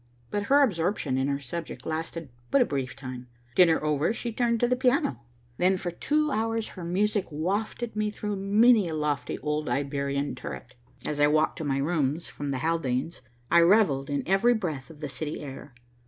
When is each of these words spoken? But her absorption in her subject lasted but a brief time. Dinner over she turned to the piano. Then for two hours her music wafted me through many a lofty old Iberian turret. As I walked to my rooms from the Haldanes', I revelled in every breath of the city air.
But 0.31 0.45
her 0.45 0.63
absorption 0.63 1.15
in 1.15 1.27
her 1.27 1.37
subject 1.37 1.85
lasted 1.85 2.29
but 2.49 2.59
a 2.59 2.65
brief 2.65 2.95
time. 2.95 3.27
Dinner 3.53 3.83
over 3.83 4.11
she 4.13 4.31
turned 4.33 4.59
to 4.61 4.67
the 4.67 4.75
piano. 4.75 5.19
Then 5.57 5.77
for 5.77 5.91
two 5.91 6.31
hours 6.31 6.69
her 6.69 6.83
music 6.83 7.31
wafted 7.31 7.95
me 7.95 8.09
through 8.09 8.37
many 8.37 8.87
a 8.89 8.95
lofty 8.95 9.37
old 9.37 9.69
Iberian 9.69 10.33
turret. 10.33 10.73
As 11.05 11.19
I 11.19 11.27
walked 11.27 11.59
to 11.59 11.63
my 11.63 11.77
rooms 11.77 12.29
from 12.29 12.49
the 12.49 12.57
Haldanes', 12.61 13.21
I 13.51 13.59
revelled 13.61 14.09
in 14.09 14.27
every 14.27 14.55
breath 14.55 14.89
of 14.89 15.01
the 15.01 15.07
city 15.07 15.39
air. 15.41 15.75